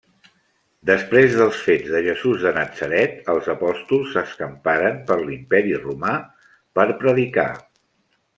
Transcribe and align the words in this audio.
Després 0.89 1.33
dels 1.41 1.59
fets 1.65 1.91
de 1.95 2.01
Jesús 2.07 2.45
de 2.45 2.53
Natzaret, 2.55 3.13
els 3.35 3.51
apòstols 3.55 4.09
s'escamparen 4.15 4.99
per 5.11 5.19
l'Imperi 5.29 5.77
Romà 5.85 6.17
per 6.81 6.89
predicar. 7.05 7.49